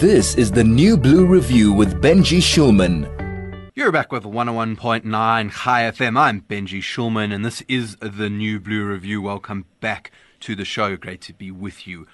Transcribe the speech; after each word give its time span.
This 0.00 0.34
is 0.34 0.50
the 0.50 0.64
New 0.64 0.96
Blue 0.96 1.24
Review 1.24 1.72
with 1.72 2.02
Benji 2.02 2.38
Shulman. 2.38 3.08
You're 3.76 3.92
back 3.92 4.10
with 4.10 4.24
101.9 4.24 5.04
Chai 5.52 5.82
FM. 5.82 6.18
I'm 6.18 6.40
Benji 6.42 6.80
Shulman, 6.80 7.32
and 7.32 7.44
this 7.44 7.62
is 7.68 7.96
the 8.00 8.28
New 8.28 8.58
Blue 8.58 8.84
Review. 8.84 9.22
Welcome 9.22 9.66
back 9.80 10.10
to 10.40 10.56
the 10.56 10.64
show. 10.64 10.96
Great 10.96 11.20
to 11.22 11.32
be 11.32 11.52
with 11.52 11.86
you 11.86 12.08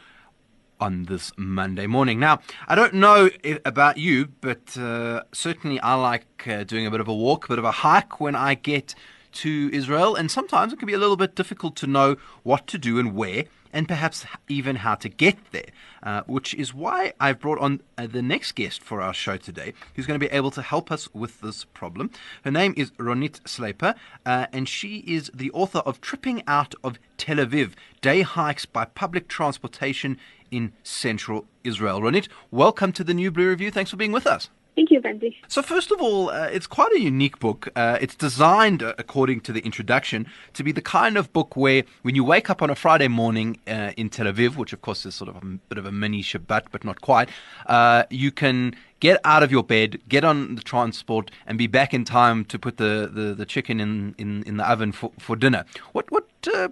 on 0.79 1.05
this 1.05 1.33
Monday 1.39 1.87
morning. 1.87 2.21
Now, 2.21 2.41
I 2.69 2.75
don't 2.75 2.95
know 2.95 3.31
about 3.65 3.97
you, 3.97 4.29
but 4.43 4.77
uh, 4.77 5.23
certainly 5.33 5.81
I 5.81 5.95
like 5.95 6.47
uh, 6.47 6.65
doing 6.65 6.87
a 6.87 6.91
bit 6.91 7.01
of 7.01 7.09
a 7.09 7.15
walk, 7.15 7.47
a 7.47 7.49
bit 7.49 7.59
of 7.59 7.65
a 7.65 7.73
hike 7.73 8.21
when 8.21 8.37
I 8.37 8.55
get 8.55 8.95
to 9.33 9.71
Israel, 9.73 10.15
and 10.15 10.31
sometimes 10.31 10.75
it 10.75 10.79
can 10.79 10.87
be 10.87 10.93
a 10.93 10.99
little 10.99 11.17
bit 11.17 11.35
difficult 11.35 11.77
to 11.77 11.87
know 11.87 12.17
what 12.43 12.67
to 12.67 12.79
do 12.79 12.99
and 12.99 13.15
where 13.15 13.45
and 13.73 13.89
perhaps 13.89 14.27
even 14.49 14.77
how 14.77 14.95
to 14.97 15.09
get 15.09 15.37
there, 15.53 15.71
uh, 16.03 16.23
which 16.27 16.55
is 16.55 16.75
why 16.75 17.13
I've 17.21 17.41
brought 17.41 17.59
on 17.59 17.81
uh, 17.97 18.07
the 18.07 18.23
next 18.23 18.53
guest 18.53 18.83
for 18.83 19.01
our 19.01 19.15
show 19.15 19.37
today, 19.37 19.75
who's 19.95 20.07
going 20.07 20.19
to 20.19 20.27
be 20.27 20.33
able 20.33 20.51
to 20.53 20.63
help 20.63 20.91
us 20.91 21.09
with 21.15 21.41
this 21.41 21.65
problem. 21.65 22.11
Her 22.45 22.51
name 22.51 22.75
is 22.77 22.91
Ronit 22.93 23.41
Sleper, 23.45 23.95
uh, 24.27 24.47
and 24.53 24.69
she 24.69 24.99
is 24.99 25.31
the 25.35 25.51
author 25.53 25.81
of 25.81 26.01
Tripping 26.01 26.43
Out 26.47 26.75
of 26.83 26.99
Tel 27.17 27.37
Aviv 27.37 27.73
Day 28.01 28.23
Hikes 28.23 28.67
by 28.67 28.85
Public 28.85 29.29
Transportation 29.29 30.19
in 30.51 30.73
Central 30.83 31.47
Israel. 31.65 32.01
Ronit, 32.01 32.29
welcome 32.51 32.93
to 32.93 33.05
the 33.05 33.15
New 33.15 33.31
Blue 33.31 33.49
Review. 33.49 33.71
Thanks 33.71 33.91
for 33.91 33.97
being 33.97 34.13
with 34.13 34.27
us. 34.27 34.49
Thank 34.81 34.93
you, 34.93 35.03
Benji. 35.03 35.35
So, 35.47 35.61
first 35.61 35.91
of 35.91 36.01
all, 36.01 36.31
uh, 36.31 36.47
it's 36.47 36.67
quite 36.67 36.91
a 36.93 37.01
unique 37.01 37.39
book. 37.39 37.69
Uh, 37.77 37.99
it's 38.01 38.15
designed, 38.15 38.83
uh, 38.83 38.95
according 38.97 39.43
to 39.43 39.53
the 39.53 39.61
introduction, 39.61 40.27
to 40.55 40.65
be 40.65 40.73
the 40.73 40.81
kind 40.81 41.19
of 41.19 41.31
book 41.35 41.55
where 41.55 41.83
when 42.01 42.15
you 42.15 42.25
wake 42.25 42.49
up 42.49 42.63
on 42.63 42.71
a 42.71 42.75
Friday 42.75 43.07
morning 43.07 43.59
uh, 43.69 43.93
in 43.99 44.09
Tel 44.09 44.25
Aviv, 44.25 44.57
which 44.57 44.73
of 44.73 44.81
course 44.81 45.05
is 45.05 45.15
sort 45.15 45.29
of 45.29 45.37
a 45.37 45.45
bit 45.69 45.77
of 45.77 45.85
a 45.85 45.93
mini 45.93 46.23
Shabbat, 46.23 46.69
but 46.73 46.83
not 46.83 47.03
quite, 47.03 47.29
uh, 47.67 48.05
you 48.09 48.33
can 48.33 48.75
get 49.01 49.21
out 49.23 49.43
of 49.43 49.53
your 49.53 49.63
bed, 49.63 50.01
get 50.09 50.25
on 50.25 50.55
the 50.55 50.63
transport, 50.63 51.31
and 51.47 51.59
be 51.59 51.67
back 51.67 51.93
in 51.93 52.07
time 52.07 52.47
to 52.47 52.59
put 52.59 52.79
the, 52.79 53.11
the, 53.13 53.35
the 53.35 53.45
chicken 53.45 53.81
in, 53.81 54.15
in, 54.17 54.43
in 54.45 54.57
the 54.57 54.67
oven 54.67 54.93
for, 54.93 55.13
for 55.19 55.37
dinner. 55.37 55.67
What, 55.93 56.11
what 56.11 56.27
uh, 56.55 56.71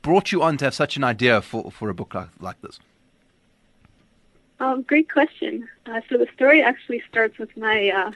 brought 0.00 0.32
you 0.32 0.42
on 0.42 0.56
to 0.56 0.64
have 0.64 0.74
such 0.74 0.96
an 0.96 1.04
idea 1.04 1.42
for, 1.42 1.70
for 1.70 1.90
a 1.90 1.94
book 1.94 2.14
like, 2.14 2.30
like 2.40 2.62
this? 2.62 2.80
Um, 4.60 4.82
great 4.82 5.10
question. 5.10 5.66
Uh, 5.86 6.02
so 6.08 6.18
the 6.18 6.28
story 6.34 6.62
actually 6.62 7.02
starts 7.08 7.38
with 7.38 7.56
my 7.56 7.88
uh, 7.88 8.12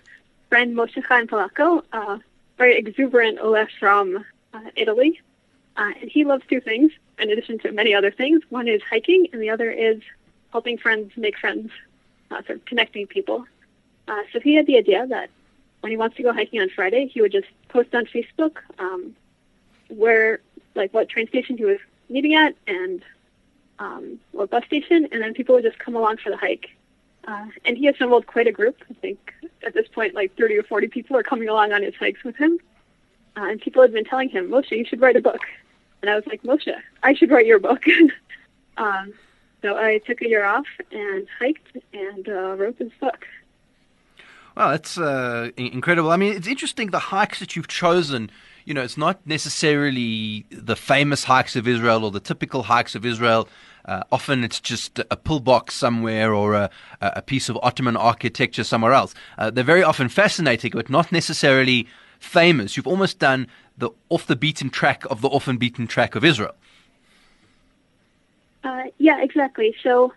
friend 0.51 0.77
Moshe 0.77 1.03
Chaim 1.03 1.27
Polacco, 1.27 1.83
uh, 1.93 2.19
very 2.59 2.77
exuberant 2.77 3.39
Oleh 3.39 3.67
from 3.81 4.23
uh, 4.53 4.61
Italy. 4.77 5.21
Uh, 5.77 5.93
and 6.01 6.11
he 6.11 6.25
loves 6.25 6.45
two 6.49 6.61
things, 6.61 6.93
in 7.19 7.31
addition 7.31 7.59
to 7.61 7.73
many 7.73 7.95
other 7.95 8.11
things. 8.11 8.43
One 8.51 8.69
is 8.69 8.83
hiking, 8.83 9.27
and 9.33 9.41
the 9.41 9.49
other 9.49 9.71
is 9.71 10.03
helping 10.53 10.77
friends 10.77 11.13
make 11.17 11.39
friends, 11.39 11.71
uh, 12.31 12.43
sort 12.43 12.59
of 12.59 12.65
connecting 12.67 13.07
people. 13.07 13.47
so 14.33 14.39
he 14.39 14.55
had 14.55 14.67
the 14.67 14.77
idea 14.77 15.07
that 15.07 15.31
when 15.81 15.91
he 15.91 15.97
wants 15.97 16.17
to 16.17 16.23
go 16.23 16.33
hiking 16.33 16.61
on 16.61 16.69
Friday, 16.69 17.07
he 17.07 17.23
would 17.23 17.33
just 17.33 17.49
post 17.69 17.95
on 17.95 18.05
Facebook 18.05 18.59
um, 18.79 19.17
where, 19.89 20.41
like, 20.75 20.93
what 20.93 21.09
train 21.09 21.27
station 21.27 21.57
he 21.57 21.65
was 21.65 21.79
meeting 22.11 22.35
at 22.35 22.55
and 22.67 23.03
um, 23.79 24.19
or 24.33 24.47
bus 24.47 24.65
station, 24.65 25.09
and 25.13 25.23
then 25.23 25.35
people 25.35 25.55
would 25.55 25.65
just 25.65 25.79
come 25.79 25.97
along 25.97 26.19
for 26.19 26.31
the 26.31 26.37
hike. 26.37 26.71
Uh, 27.27 27.47
and 27.65 27.79
he 27.79 27.89
assembled 27.89 28.27
quite 28.27 28.47
a 28.47 28.53
group. 28.53 28.77
I 28.91 28.95
think 28.95 29.33
at 29.67 29.75
this 29.75 29.89
point, 29.89 30.15
like 30.15 30.37
30 30.37 30.59
or 30.59 30.63
40 30.63 30.89
people 30.89 31.17
are 31.17 31.23
coming 31.23 31.49
along 31.49 31.73
on 31.73 31.83
his 31.83 31.95
hikes 31.95 32.23
with 32.23 32.37
him. 32.37 32.59
Uh, 33.37 33.45
and 33.45 33.61
people 33.61 33.83
had 33.83 33.93
been 33.93 34.05
telling 34.05 34.29
him, 34.29 34.49
Moshe, 34.49 34.71
you 34.71 34.85
should 34.85 35.01
write 35.01 35.17
a 35.17 35.21
book. 35.21 35.41
And 36.03 36.11
I 36.11 36.17
was 36.17 36.27
like, 36.27 36.43
Moshe, 36.43 36.75
I 37.03 37.15
should 37.15 37.31
write 37.31 37.47
your 37.47 37.59
book. 37.59 37.85
um, 38.77 39.15
so 39.63 39.77
I 39.77 39.99
took 39.99 40.21
a 40.21 40.29
year 40.29 40.45
off 40.45 40.67
and 40.93 41.27
hiked 41.39 41.77
and 41.95 42.29
uh, 42.29 42.55
wrote 42.57 42.79
this 42.79 42.93
book. 43.01 43.27
Well, 44.57 44.71
that's 44.71 44.99
uh, 44.99 45.51
incredible. 45.57 46.11
I 46.11 46.17
mean, 46.17 46.35
it's 46.35 46.47
interesting 46.47 46.91
the 46.91 46.99
hikes 46.99 47.41
that 47.41 47.57
you've 47.57 47.69
chosen. 47.69 48.31
You 48.67 48.75
know, 48.75 48.83
it's 48.83 48.97
not 48.97 49.27
necessarily 49.27 50.47
the 50.51 50.77
famous 50.77 51.25
hikes 51.25 51.57
of 51.57 51.67
Israel 51.67 52.05
or 52.05 52.11
the 52.11 52.21
typical 52.21 52.65
hikes 52.65 52.95
of 52.95 53.05
Israel. 53.05 53.49
Uh, 53.85 54.03
often 54.11 54.45
it's 54.45 54.61
just 54.61 54.99
a 54.99 55.17
pillbox 55.17 55.75
somewhere 55.75 56.33
or 56.33 56.55
a, 56.55 56.71
a, 57.01 57.21
piece 57.21 57.49
of 57.49 57.59
Ottoman 57.63 57.97
architecture 57.97 58.65
somewhere 58.65 58.93
else. 58.93 59.15
Uh, 59.37 59.51
they're 59.51 59.63
very 59.63 59.83
often 59.83 60.09
fascinating, 60.09 60.73
but 60.75 60.89
not 60.89 61.13
necessarily 61.13 61.87
famous. 62.19 62.77
You've 62.77 62.87
almost 62.87 63.19
done 63.19 63.47
the 63.77 63.91
off 64.09 64.27
the 64.27 64.37
beaten 64.37 64.71
track 64.71 65.05
of 65.11 65.21
the 65.21 65.29
often 65.29 65.59
beaten 65.59 65.87
track 65.87 66.15
of 66.15 66.25
Israel. 66.25 66.55
Uh, 68.63 68.85
yeah, 68.99 69.23
exactly. 69.23 69.77
So 69.83 70.15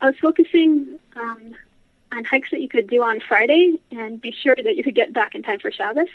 I 0.00 0.06
was 0.06 0.18
focusing 0.18 0.98
um, 1.16 1.54
on 2.12 2.24
hikes 2.24 2.50
that 2.50 2.60
you 2.60 2.68
could 2.68 2.88
do 2.88 3.02
on 3.02 3.20
Friday 3.20 3.78
and 3.90 4.20
be 4.20 4.30
sure 4.30 4.54
that 4.54 4.76
you 4.76 4.84
could 4.84 4.94
get 4.94 5.12
back 5.12 5.34
in 5.34 5.42
time 5.42 5.58
for 5.58 5.72
Shabbos, 5.72 6.08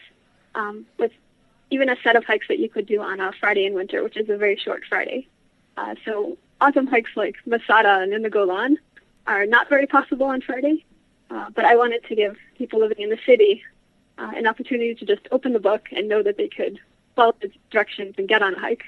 um, 0.55 0.85
with 0.97 1.11
even 1.69 1.89
a 1.89 1.97
set 2.01 2.15
of 2.15 2.23
hikes 2.23 2.47
that 2.47 2.59
you 2.59 2.69
could 2.69 2.85
do 2.85 3.01
on 3.01 3.19
a 3.19 3.33
Friday 3.33 3.65
in 3.65 3.73
winter, 3.73 4.03
which 4.03 4.15
is 4.15 4.29
a 4.29 4.37
very 4.37 4.55
short 4.55 4.83
Friday. 4.87 5.27
Uh, 5.75 5.95
so 6.05 6.37
awesome 6.61 6.87
hikes 6.87 7.11
like 7.15 7.35
Masada 7.45 7.99
and 7.99 8.13
in 8.13 8.21
the 8.21 8.29
Golan 8.29 8.77
are 9.27 9.45
not 9.45 9.69
very 9.69 9.87
possible 9.87 10.25
on 10.25 10.41
Friday, 10.41 10.85
uh, 11.29 11.49
but 11.53 11.65
I 11.65 11.75
wanted 11.75 12.03
to 12.05 12.15
give 12.15 12.37
people 12.57 12.79
living 12.79 12.99
in 12.99 13.09
the 13.09 13.19
city 13.25 13.63
uh, 14.17 14.31
an 14.35 14.47
opportunity 14.47 14.95
to 14.95 15.05
just 15.05 15.27
open 15.31 15.53
the 15.53 15.59
book 15.59 15.87
and 15.91 16.07
know 16.07 16.21
that 16.23 16.37
they 16.37 16.47
could 16.47 16.79
follow 17.15 17.35
the 17.41 17.51
directions 17.71 18.15
and 18.17 18.27
get 18.27 18.41
on 18.41 18.55
a 18.55 18.59
hike. 18.59 18.83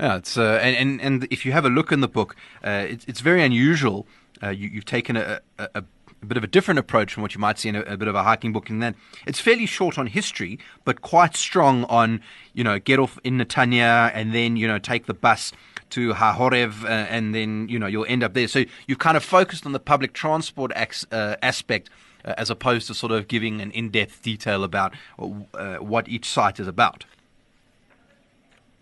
Yeah, 0.00 0.16
it's 0.16 0.36
uh, 0.36 0.58
and, 0.62 0.76
and 0.76 1.00
and 1.00 1.28
if 1.30 1.46
you 1.46 1.52
have 1.52 1.64
a 1.64 1.70
look 1.70 1.90
in 1.90 2.00
the 2.00 2.08
book, 2.08 2.36
uh, 2.62 2.84
it's 2.88 3.04
it's 3.06 3.20
very 3.20 3.42
unusual. 3.42 4.06
Uh, 4.42 4.50
you, 4.50 4.68
have 4.74 4.84
taken 4.84 5.16
a, 5.16 5.40
a, 5.58 5.68
a 5.76 5.84
a 6.22 6.26
bit 6.26 6.36
of 6.36 6.44
a 6.44 6.46
different 6.46 6.78
approach 6.78 7.14
from 7.14 7.22
what 7.22 7.34
you 7.34 7.40
might 7.40 7.58
see 7.58 7.68
in 7.68 7.76
a, 7.76 7.82
a, 7.82 7.96
bit 7.96 8.08
of 8.08 8.14
a 8.14 8.22
hiking 8.22 8.52
book. 8.52 8.70
And 8.70 8.82
then 8.82 8.96
it's 9.26 9.40
fairly 9.40 9.66
short 9.66 9.98
on 9.98 10.06
history, 10.06 10.58
but 10.84 11.02
quite 11.02 11.36
strong 11.36 11.84
on, 11.84 12.20
you 12.52 12.64
know, 12.64 12.78
get 12.78 12.98
off 12.98 13.18
in 13.22 13.38
Netanya 13.38 14.10
and 14.14 14.34
then, 14.34 14.56
you 14.56 14.66
know, 14.66 14.78
take 14.78 15.06
the 15.06 15.14
bus 15.14 15.52
to 15.90 16.14
Hahorev 16.14 16.84
uh, 16.84 16.88
and 16.88 17.34
then, 17.34 17.68
you 17.68 17.78
know, 17.78 17.86
you'll 17.86 18.06
end 18.06 18.22
up 18.22 18.34
there. 18.34 18.48
So 18.48 18.64
you've 18.86 18.98
kind 18.98 19.16
of 19.16 19.24
focused 19.24 19.66
on 19.66 19.72
the 19.72 19.80
public 19.80 20.12
transport 20.12 20.72
uh, 20.74 21.36
aspect 21.42 21.90
uh, 22.24 22.34
as 22.36 22.50
opposed 22.50 22.86
to 22.88 22.94
sort 22.94 23.12
of 23.12 23.28
giving 23.28 23.60
an 23.60 23.70
in 23.70 23.90
depth 23.90 24.22
detail 24.22 24.64
about 24.64 24.94
uh, 25.18 25.76
what 25.76 26.08
each 26.08 26.28
site 26.28 26.58
is 26.58 26.66
about. 26.66 27.04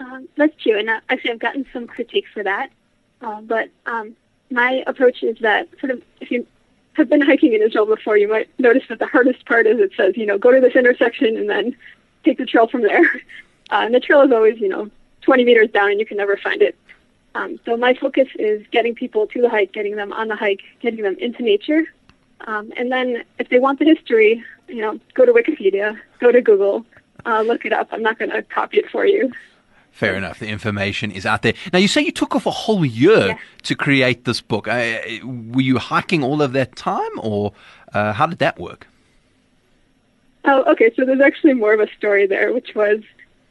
Um, 0.00 0.28
that's 0.36 0.54
true. 0.60 0.78
And 0.78 0.90
uh, 0.90 1.00
actually, 1.08 1.32
I've 1.32 1.38
gotten 1.38 1.66
some 1.72 1.86
critique 1.86 2.26
for 2.32 2.42
that. 2.42 2.70
Uh, 3.20 3.40
but 3.40 3.70
um, 3.86 4.16
my 4.50 4.82
approach 4.86 5.22
is 5.22 5.38
that 5.40 5.68
sort 5.80 5.92
of 5.92 6.02
if 6.20 6.30
you 6.30 6.46
have 6.94 7.08
been 7.08 7.20
hiking 7.20 7.52
in 7.52 7.62
Israel 7.62 7.86
before, 7.86 8.16
you 8.16 8.28
might 8.28 8.48
notice 8.58 8.84
that 8.88 8.98
the 8.98 9.06
hardest 9.06 9.44
part 9.46 9.66
is 9.66 9.78
it 9.78 9.92
says, 9.96 10.16
you 10.16 10.26
know, 10.26 10.38
go 10.38 10.52
to 10.52 10.60
this 10.60 10.74
intersection 10.74 11.36
and 11.36 11.48
then 11.48 11.76
take 12.24 12.38
the 12.38 12.46
trail 12.46 12.66
from 12.66 12.82
there. 12.82 13.04
Uh, 13.70 13.76
and 13.76 13.94
the 13.94 13.98
trail 13.98 14.20
is 14.20 14.30
always, 14.30 14.60
you 14.60 14.68
know, 14.68 14.90
20 15.22 15.42
meters 15.42 15.70
down 15.70 15.90
and 15.90 15.98
you 15.98 16.04
can 16.04 16.18
never 16.18 16.36
find 16.36 16.60
it. 16.60 16.76
Um, 17.34 17.58
so 17.64 17.76
my 17.76 17.94
focus 17.94 18.28
is 18.38 18.64
getting 18.70 18.94
people 18.94 19.26
to 19.28 19.40
the 19.40 19.48
hike, 19.48 19.72
getting 19.72 19.96
them 19.96 20.12
on 20.12 20.28
the 20.28 20.36
hike, 20.36 20.62
getting 20.80 21.02
them 21.02 21.16
into 21.18 21.42
nature. 21.42 21.84
Um, 22.46 22.72
and 22.76 22.92
then 22.92 23.24
if 23.38 23.48
they 23.48 23.58
want 23.58 23.78
the 23.78 23.84
history, 23.86 24.44
you 24.68 24.80
know, 24.80 25.00
go 25.14 25.24
to 25.24 25.32
Wikipedia, 25.32 25.98
go 26.20 26.30
to 26.30 26.40
Google, 26.40 26.86
uh, 27.26 27.42
look 27.42 27.64
it 27.64 27.72
up. 27.72 27.88
I'm 27.90 28.02
not 28.02 28.18
going 28.18 28.30
to 28.30 28.42
copy 28.42 28.78
it 28.78 28.90
for 28.90 29.04
you. 29.06 29.32
Fair 29.90 30.16
enough. 30.16 30.40
The 30.40 30.48
information 30.48 31.12
is 31.12 31.24
out 31.24 31.42
there. 31.42 31.54
Now, 31.72 31.78
you 31.78 31.86
say 31.86 32.02
you 32.02 32.10
took 32.10 32.34
off 32.34 32.46
a 32.46 32.50
whole 32.50 32.84
year 32.84 33.28
yeah. 33.28 33.38
to 33.62 33.76
create 33.76 34.24
this 34.24 34.40
book. 34.40 34.66
Uh, 34.66 34.98
were 35.22 35.60
you 35.60 35.78
hiking 35.78 36.24
all 36.24 36.42
of 36.42 36.52
that 36.52 36.74
time, 36.74 37.10
or 37.18 37.52
uh, 37.92 38.12
how 38.12 38.26
did 38.26 38.40
that 38.40 38.58
work? 38.58 38.88
Oh, 40.44 40.64
okay. 40.72 40.92
So 40.96 41.04
there's 41.04 41.20
actually 41.20 41.54
more 41.54 41.72
of 41.72 41.80
a 41.80 41.88
story 41.96 42.26
there, 42.26 42.52
which 42.52 42.74
was 42.74 43.00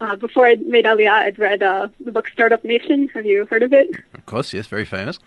uh, 0.01 0.15
before 0.15 0.45
I 0.45 0.55
made 0.55 0.85
Aliyah, 0.85 1.09
I'd 1.09 1.39
read 1.39 1.63
uh, 1.63 1.87
the 1.99 2.11
book 2.11 2.27
Startup 2.29 2.63
Nation. 2.63 3.09
Have 3.09 3.25
you 3.25 3.45
heard 3.45 3.63
of 3.63 3.73
it? 3.73 3.89
Of 4.13 4.25
course, 4.25 4.53
yes. 4.53 4.67
Very 4.67 4.85
famous. 4.85 5.19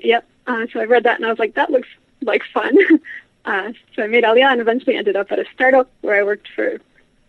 Yep. 0.00 0.26
Uh, 0.46 0.66
so 0.72 0.80
I 0.80 0.84
read 0.84 1.04
that, 1.04 1.16
and 1.16 1.26
I 1.26 1.30
was 1.30 1.38
like, 1.38 1.54
that 1.54 1.70
looks 1.70 1.88
like 2.22 2.42
fun. 2.52 2.76
Uh, 3.46 3.74
so 3.94 4.02
I 4.02 4.06
made 4.06 4.24
Aliyah, 4.24 4.52
and 4.52 4.60
eventually 4.62 4.96
ended 4.96 5.16
up 5.16 5.30
at 5.30 5.38
a 5.38 5.44
startup 5.52 5.90
where 6.00 6.18
I 6.18 6.22
worked 6.22 6.48
for 6.48 6.78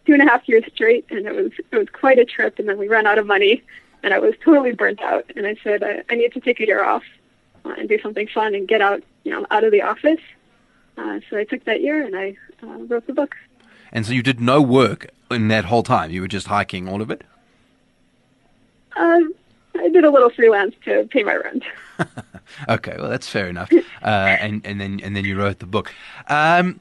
two 0.06 0.14
and 0.14 0.22
a 0.22 0.26
half 0.26 0.48
years 0.48 0.64
straight, 0.74 1.06
and 1.10 1.26
it 1.26 1.36
was 1.36 1.52
it 1.74 1.78
was 1.78 1.90
quite 1.90 2.18
a 2.20 2.24
trip. 2.24 2.58
And 2.58 2.70
then 2.70 2.78
we 2.78 2.88
ran 2.88 3.06
out 3.06 3.18
of 3.18 3.26
money, 3.26 3.62
and 4.02 4.14
I 4.14 4.20
was 4.20 4.34
totally 4.42 4.72
burnt 4.72 5.02
out. 5.02 5.30
And 5.36 5.46
I 5.46 5.58
said 5.62 5.84
I, 5.84 6.04
I 6.10 6.16
need 6.16 6.32
to 6.34 6.40
take 6.40 6.62
a 6.62 6.66
year 6.66 6.84
off 6.84 7.04
uh, 7.66 7.74
and 7.78 7.90
do 7.90 8.00
something 8.02 8.28
fun 8.28 8.56
and 8.56 8.68
get 8.68 8.82
out, 8.82 9.04
you 9.26 9.32
know, 9.32 9.46
out 9.52 9.66
of 9.66 9.72
the 9.72 9.82
office. 9.82 10.22
Uh, 10.98 11.20
so 11.30 11.38
I 11.38 11.44
took 11.44 11.66
that 11.66 11.82
year 11.82 12.02
and 12.02 12.16
I 12.16 12.38
uh, 12.64 12.78
wrote 12.88 13.08
the 13.08 13.14
book. 13.14 13.36
And 13.92 14.06
so 14.06 14.14
you 14.14 14.24
did 14.24 14.40
no 14.40 14.62
work 14.62 15.08
in 15.32 15.48
that 15.50 15.66
whole 15.66 15.84
time. 15.84 16.12
You 16.12 16.22
were 16.22 16.28
just 16.28 16.48
hiking 16.48 16.88
all 16.88 17.02
of 17.02 17.10
it. 17.10 17.24
Uh, 18.96 19.20
I 19.76 19.90
did 19.90 20.04
a 20.04 20.10
little 20.10 20.30
freelance 20.30 20.76
to 20.86 21.08
pay 21.12 21.24
my 21.24 21.36
rent. 21.36 21.64
okay, 22.70 22.96
well 22.98 23.10
that's 23.10 23.28
fair 23.28 23.48
enough. 23.48 23.72
Uh, 24.04 24.38
and 24.40 24.64
and 24.64 24.80
then 24.80 25.00
and 25.04 25.16
then 25.16 25.26
you 25.26 25.36
wrote 25.36 25.58
the 25.58 25.66
book. 25.66 25.92
Um, 26.28 26.80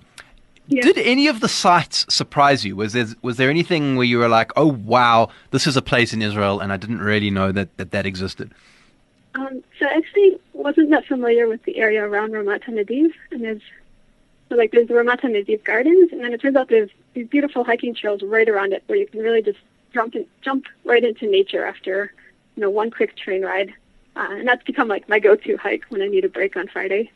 yeah. 0.67 0.83
Did 0.83 0.99
any 0.99 1.27
of 1.27 1.41
the 1.41 1.49
sites 1.49 2.05
surprise 2.15 2.67
you? 2.67 2.77
Was 2.77 2.93
there 2.93 3.07
was 3.23 3.39
there 3.39 3.49
anything 3.49 3.97
where 3.97 4.05
you 4.05 4.19
were 4.19 4.29
like, 4.29 4.53
"Oh 4.57 4.67
wow, 4.67 5.31
this 5.51 5.67
is 5.67 5.75
a 5.75 5.81
place 5.81 6.13
in 6.13 6.21
Israel," 6.21 6.61
and 6.61 6.71
I 6.71 6.77
didn't 6.77 7.01
really 7.01 7.31
know 7.31 7.51
that 7.51 7.75
that, 7.79 7.93
that 7.93 8.05
existed? 8.05 8.51
Um, 9.35 9.65
so 9.79 9.87
actually, 9.87 10.39
wasn't 10.53 10.91
that 10.91 11.07
familiar 11.07 11.49
with 11.49 11.63
the 11.65 11.79
area 11.79 12.05
around 12.05 12.33
Ramat 12.33 12.65
Nadiv, 12.65 13.13
and 13.31 13.43
there's 13.43 13.63
so 14.55 14.59
like 14.59 14.71
there's 14.71 14.87
the 14.87 14.95
Ramat 14.95 15.21
Nadiv 15.23 15.65
Gardens, 15.65 16.13
and 16.13 16.23
then 16.23 16.33
it 16.33 16.41
turns 16.41 16.55
out 16.55 16.69
there's 16.69 16.91
these 17.15 17.27
beautiful 17.27 17.65
hiking 17.65 17.93
trails 17.93 18.23
right 18.23 18.49
around 18.49 18.73
it 18.73 18.85
where 18.87 18.97
you 18.97 19.07
can 19.07 19.19
really 19.21 19.43
just 19.43 19.59
jump 19.93 20.15
in, 20.15 20.27
jump 20.43 20.67
right 20.85 21.03
into 21.03 21.29
nature 21.29 21.65
after 21.65 22.13
you 22.55 22.61
know 22.61 22.71
one 22.71 22.93
quick 22.93 23.17
train 23.17 23.43
ride, 23.43 23.75
uh, 24.15 24.29
and 24.31 24.47
that's 24.47 24.63
become 24.63 24.87
like 24.87 25.09
my 25.09 25.19
go-to 25.19 25.57
hike 25.57 25.83
when 25.89 26.03
I 26.03 26.07
need 26.07 26.25
a 26.25 26.29
break 26.29 26.57
on 26.57 26.69
Friday. 26.69 27.11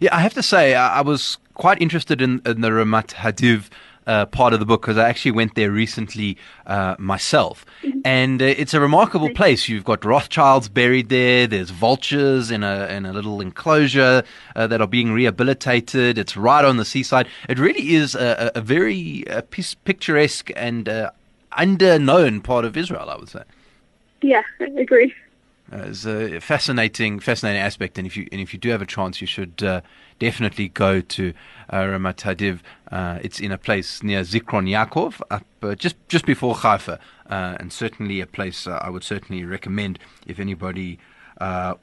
Yeah, 0.00 0.14
I 0.14 0.20
have 0.20 0.34
to 0.34 0.42
say 0.42 0.76
I, 0.76 0.98
I 0.98 1.00
was 1.00 1.36
quite 1.54 1.82
interested 1.82 2.22
in, 2.22 2.40
in 2.46 2.60
the 2.60 2.68
Ramat 2.68 3.08
Hadiv 3.08 3.68
uh, 4.06 4.26
part 4.26 4.52
of 4.52 4.60
the 4.60 4.66
book 4.66 4.82
because 4.82 4.98
I 4.98 5.08
actually 5.08 5.32
went 5.32 5.54
there 5.54 5.70
recently 5.70 6.36
uh, 6.66 6.96
myself. 6.98 7.64
Mm-hmm. 7.82 8.00
And 8.04 8.42
uh, 8.42 8.46
it's 8.46 8.74
a 8.74 8.80
remarkable 8.80 9.30
place. 9.30 9.68
You've 9.68 9.84
got 9.84 10.04
Rothschilds 10.04 10.68
buried 10.68 11.08
there. 11.08 11.46
There's 11.46 11.70
vultures 11.70 12.50
in 12.50 12.62
a 12.62 12.86
in 12.86 13.06
a 13.06 13.12
little 13.12 13.40
enclosure 13.40 14.24
uh, 14.56 14.66
that 14.66 14.80
are 14.80 14.86
being 14.86 15.12
rehabilitated. 15.12 16.18
It's 16.18 16.36
right 16.36 16.64
on 16.64 16.76
the 16.76 16.84
seaside. 16.84 17.28
It 17.48 17.58
really 17.58 17.94
is 17.94 18.14
a, 18.14 18.50
a 18.54 18.60
very 18.60 19.26
uh, 19.28 19.42
picturesque 19.84 20.50
and 20.56 20.88
uh, 20.88 21.10
underknown 21.56 22.42
part 22.42 22.64
of 22.64 22.76
Israel, 22.76 23.08
I 23.08 23.16
would 23.16 23.28
say. 23.28 23.42
Yeah, 24.22 24.42
I 24.60 24.64
agree. 24.64 25.14
Uh, 25.72 25.84
it's 25.86 26.04
a 26.04 26.38
fascinating, 26.40 27.18
fascinating 27.18 27.60
aspect, 27.60 27.96
and 27.96 28.06
if 28.06 28.16
you 28.16 28.28
and 28.30 28.40
if 28.40 28.52
you 28.52 28.58
do 28.58 28.68
have 28.70 28.82
a 28.82 28.86
chance, 28.86 29.20
you 29.20 29.26
should 29.26 29.62
uh, 29.62 29.80
definitely 30.22 30.68
go 30.68 31.00
to 31.00 31.34
uh, 31.68 31.78
Ramat 31.78 32.18
Hadiv. 32.26 32.60
Uh, 32.92 33.18
it's 33.22 33.40
in 33.40 33.50
a 33.50 33.58
place 33.58 34.04
near 34.04 34.20
Zikron 34.20 34.66
Yaakov, 34.74 35.20
up 35.30 35.44
uh, 35.62 35.74
just 35.74 35.96
just 36.08 36.24
before 36.24 36.54
Haifa, 36.54 37.00
uh, 37.28 37.56
and 37.58 37.72
certainly 37.72 38.20
a 38.20 38.26
place 38.26 38.68
I 38.68 38.88
would 38.88 39.02
certainly 39.02 39.44
recommend 39.44 39.98
if 40.26 40.38
anybody 40.38 40.98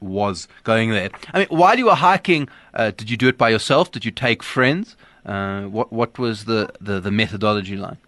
was 0.00 0.48
going 0.64 0.88
there. 0.90 1.10
I 1.34 1.40
mean, 1.40 1.48
while 1.50 1.76
you 1.76 1.86
were 1.86 2.00
hiking, 2.10 2.48
did 2.74 3.10
you 3.10 3.18
do 3.18 3.28
it 3.28 3.36
by 3.36 3.50
yourself? 3.50 3.92
Did 3.92 4.06
you 4.06 4.10
take 4.10 4.42
friends? 4.42 4.96
what 5.24 5.92
what 5.92 6.18
was 6.18 6.46
the, 6.46 6.72
the, 6.80 6.98
the 6.98 7.10
methodology 7.10 7.76
like? 7.76 7.98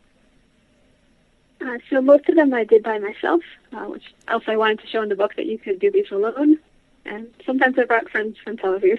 Uh, 1.61 1.79
so 1.91 2.01
most 2.01 2.27
of 2.31 2.37
them 2.37 2.55
I 2.55 2.65
did 2.65 2.83
by 2.83 2.99
myself, 2.99 3.43
uh, 3.75 3.85
which 3.93 4.07
also 4.29 4.51
I 4.53 4.57
wanted 4.57 4.81
to 4.81 4.87
show 4.87 5.03
in 5.03 5.11
the 5.11 5.21
book 5.23 5.37
that 5.37 5.47
you 5.47 5.59
could 5.59 5.79
do 5.79 5.91
these 5.91 6.11
alone. 6.11 6.59
And 7.05 7.29
sometimes 7.45 7.79
I 7.79 7.85
brought 7.85 8.09
friends 8.09 8.39
from 8.43 8.57
Tel 8.57 8.79
Aviv. 8.79 8.99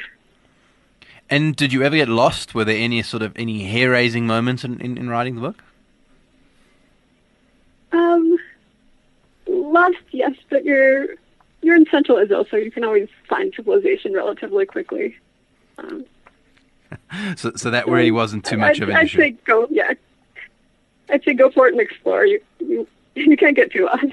And 1.30 1.56
did 1.56 1.74
you 1.74 1.84
ever 1.84 1.96
get 1.96 2.10
lost? 2.10 2.54
Were 2.54 2.66
there 2.66 2.78
any 2.78 3.02
sort 3.02 3.24
of 3.24 3.34
any 3.36 3.64
hair 3.64 3.92
raising 3.92 4.28
moments 4.28 4.64
in, 4.64 4.80
in, 4.82 4.98
in, 4.98 5.10
writing 5.10 5.36
the 5.36 5.42
book? 5.42 5.64
Um, 7.92 8.38
lost, 9.48 9.98
yes, 10.12 10.34
but 10.50 10.64
you're 10.64 11.16
you're 11.62 11.76
in 11.76 11.86
Central 11.90 12.18
Israel, 12.18 12.46
so 12.50 12.58
you 12.58 12.72
can 12.72 12.84
always 12.84 13.08
find 13.28 13.54
civilization 13.56 14.14
relatively 14.14 14.66
quickly. 14.66 15.16
Um, 15.78 16.06
so, 17.36 17.52
so 17.56 17.72
that 17.72 17.88
really 17.88 18.12
wasn't 18.12 18.46
too 18.46 18.58
much 18.58 18.78
I'd, 18.78 18.84
of 18.84 18.90
an 18.90 18.96
I'd 18.98 19.06
issue. 19.06 19.18
Say 19.18 19.32
go, 19.46 19.68
yeah, 19.72 19.94
I'd 21.10 21.24
say 21.24 21.34
go 21.34 21.50
for 21.52 21.68
it 21.68 21.72
and 21.72 21.82
explore. 21.82 22.26
You 22.26 22.42
you, 22.60 22.88
you 23.16 23.38
can't 23.38 23.56
get 23.56 23.72
too 23.72 23.86
lost. 23.86 24.06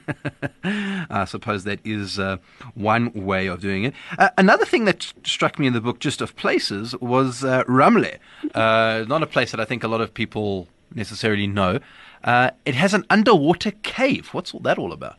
I 0.64 1.24
suppose 1.26 1.64
that 1.64 1.80
is 1.84 2.18
uh, 2.18 2.38
one 2.74 3.12
way 3.12 3.46
of 3.46 3.60
doing 3.60 3.84
it. 3.84 3.94
Uh, 4.18 4.30
another 4.38 4.64
thing 4.64 4.84
that 4.86 5.12
struck 5.24 5.58
me 5.58 5.66
in 5.66 5.72
the 5.72 5.80
book, 5.80 5.98
just 5.98 6.20
of 6.20 6.34
places, 6.36 6.94
was 7.00 7.44
uh, 7.44 7.64
Ramle. 7.64 8.18
Uh, 8.54 9.04
not 9.08 9.22
a 9.22 9.26
place 9.26 9.50
that 9.50 9.60
I 9.60 9.64
think 9.64 9.84
a 9.84 9.88
lot 9.88 10.00
of 10.00 10.12
people 10.14 10.68
necessarily 10.94 11.46
know. 11.46 11.80
Uh, 12.24 12.50
it 12.64 12.74
has 12.74 12.94
an 12.94 13.04
underwater 13.10 13.72
cave. 13.82 14.28
What's 14.32 14.54
all 14.54 14.60
that 14.60 14.78
all 14.78 14.92
about? 14.92 15.16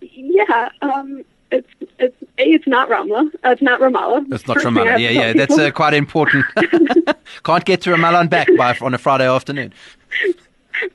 Yeah, 0.00 0.68
um, 0.82 1.24
it's 1.50 1.68
it's 1.98 2.22
a, 2.22 2.42
it's 2.50 2.66
not 2.66 2.88
Ramla. 2.88 3.28
Uh, 3.44 3.50
it's 3.50 3.62
not 3.62 3.80
Ramallah. 3.80 4.32
It's 4.32 4.46
not 4.46 4.56
Ramallah. 4.66 4.98
Yeah, 4.98 5.10
yeah, 5.10 5.32
that's 5.32 5.56
uh, 5.56 5.70
quite 5.70 5.94
important. 5.94 6.44
Can't 7.44 7.64
get 7.64 7.80
to 7.82 7.90
Ramallah 7.90 8.22
and 8.22 8.30
back 8.30 8.48
by 8.56 8.76
on 8.80 8.94
a 8.94 8.98
Friday 8.98 9.28
afternoon. 9.28 9.72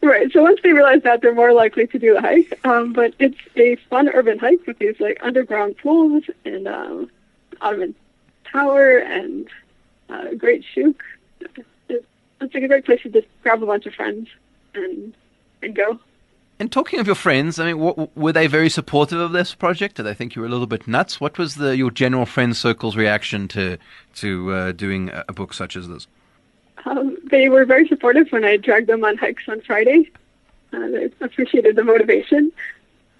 Right. 0.02 0.32
So 0.32 0.44
once 0.44 0.60
they 0.64 0.74
realize 0.74 1.04
that, 1.04 1.22
they're 1.22 1.34
more 1.34 1.54
likely 1.54 1.88
to 1.88 2.00
do 2.00 2.14
the 2.14 2.22
hike. 2.22 2.60
Um, 2.66 2.94
but 2.94 3.14
it's 3.20 3.38
a 3.56 3.76
fun 3.90 4.10
urban 4.10 4.40
hike 4.40 4.66
with 4.68 4.78
these 4.80 5.00
like 5.00 5.20
underground 5.22 5.78
pools 5.78 6.24
and 6.46 6.68
um, 6.68 7.10
Ottoman 7.62 7.96
Tower 8.52 8.98
and 8.98 9.48
uh, 10.10 10.34
Great 10.36 10.64
Shuk. 10.64 10.96
It's, 11.40 12.06
it's 12.42 12.54
like 12.54 12.64
a 12.64 12.68
great 12.68 12.86
place 12.86 13.02
to 13.04 13.10
just 13.10 13.28
grab 13.44 13.64
a 13.64 13.66
bunch 13.66 13.86
of 13.86 13.94
friends 13.94 14.30
and 14.74 15.14
and 15.62 15.76
go. 15.76 16.00
And 16.62 16.70
talking 16.70 17.00
of 17.00 17.08
your 17.08 17.16
friends, 17.16 17.58
I 17.58 17.68
mean, 17.68 17.80
what, 17.80 18.16
were 18.18 18.34
they 18.34 18.48
very 18.48 18.70
supportive 18.70 19.20
of 19.20 19.32
this 19.32 19.56
project? 19.56 19.96
Did 19.96 20.04
they 20.04 20.14
think 20.14 20.36
you 20.36 20.42
were 20.42 20.48
a 20.48 20.52
little 20.52 20.68
bit 20.68 20.90
nuts? 20.90 21.22
What 21.22 21.38
was 21.38 21.56
the 21.56 21.78
your 21.78 21.90
general 21.90 22.26
friend 22.26 22.56
circle's 22.56 22.98
reaction 22.98 23.48
to 23.50 23.78
to 24.16 24.52
uh, 24.52 24.72
doing 24.74 25.10
a 25.14 25.34
book 25.34 25.54
such 25.54 25.78
as 25.78 25.88
this? 25.88 26.08
Um, 26.86 27.18
they 27.30 27.50
were 27.50 27.66
very 27.66 27.88
supportive 27.88 28.30
when 28.32 28.44
I 28.44 28.58
dragged 28.58 28.88
them 28.88 29.04
on 29.04 29.18
hikes 29.18 29.44
on 29.48 29.62
Friday. 29.62 30.12
Uh, 30.74 30.88
they 30.88 31.10
appreciated 31.22 31.76
the 31.76 31.84
motivation. 31.84 32.52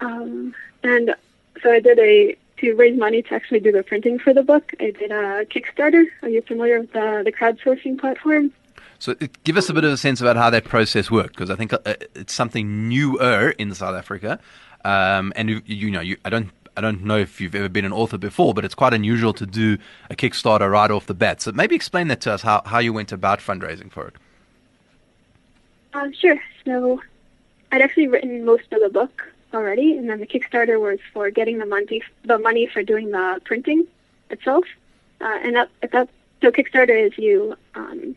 Um, 0.00 0.54
and 0.82 1.14
so 1.62 1.72
I 1.72 1.80
did 1.80 1.98
a, 1.98 2.36
to 2.58 2.74
raise 2.74 2.98
money 2.98 3.22
to 3.22 3.34
actually 3.34 3.60
do 3.60 3.72
the 3.72 3.82
printing 3.82 4.18
for 4.18 4.32
the 4.32 4.42
book, 4.42 4.72
I 4.80 4.90
did 4.90 5.10
a 5.10 5.44
Kickstarter. 5.46 6.04
Are 6.22 6.28
you 6.28 6.42
familiar 6.42 6.80
with 6.80 6.92
the, 6.92 7.22
the 7.24 7.32
crowdsourcing 7.32 7.98
platform? 7.98 8.52
So 8.98 9.14
it, 9.18 9.42
give 9.44 9.56
us 9.56 9.68
a 9.68 9.74
bit 9.74 9.84
of 9.84 9.92
a 9.92 9.96
sense 9.96 10.20
about 10.20 10.36
how 10.36 10.50
that 10.50 10.64
process 10.64 11.10
worked, 11.10 11.34
because 11.34 11.50
I 11.50 11.56
think 11.56 11.72
uh, 11.72 11.78
it's 12.14 12.34
something 12.34 12.88
newer 12.88 13.50
in 13.50 13.74
South 13.74 13.94
Africa. 13.94 14.38
Um, 14.84 15.32
and 15.36 15.48
you, 15.48 15.62
you 15.64 15.90
know, 15.90 16.00
you, 16.00 16.16
I 16.24 16.30
don't 16.30 16.50
I 16.76 16.80
don't 16.80 17.04
know 17.04 17.18
if 17.18 17.40
you've 17.40 17.54
ever 17.54 17.68
been 17.68 17.84
an 17.84 17.92
author 17.92 18.16
before, 18.16 18.54
but 18.54 18.64
it's 18.64 18.74
quite 18.74 18.94
unusual 18.94 19.32
to 19.34 19.46
do 19.46 19.76
a 20.08 20.14
Kickstarter 20.14 20.70
right 20.70 20.90
off 20.90 21.06
the 21.06 21.14
bat. 21.14 21.42
So 21.42 21.52
maybe 21.52 21.74
explain 21.74 22.08
that 22.08 22.20
to 22.22 22.32
us 22.32 22.42
how, 22.42 22.62
how 22.64 22.78
you 22.78 22.92
went 22.92 23.12
about 23.12 23.40
fundraising 23.40 23.90
for 23.90 24.06
it. 24.06 24.14
Um, 25.92 26.12
sure. 26.12 26.40
So 26.64 27.02
I'd 27.72 27.82
actually 27.82 28.06
written 28.06 28.44
most 28.44 28.72
of 28.72 28.80
the 28.80 28.88
book 28.88 29.32
already, 29.52 29.98
and 29.98 30.08
then 30.08 30.20
the 30.20 30.26
Kickstarter 30.26 30.80
was 30.80 31.00
for 31.12 31.30
getting 31.30 31.58
the 31.58 31.66
money, 31.66 32.02
the 32.24 32.38
money 32.38 32.66
for 32.66 32.82
doing 32.82 33.10
the 33.10 33.40
printing 33.44 33.86
itself. 34.30 34.64
Uh, 35.20 35.38
and 35.42 35.56
that, 35.56 35.70
that, 35.90 36.08
so 36.40 36.50
Kickstarter 36.50 37.06
is 37.06 37.18
you, 37.18 37.56
um, 37.74 38.14